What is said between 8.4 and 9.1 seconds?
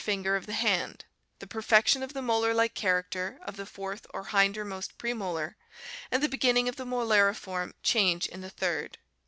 the third.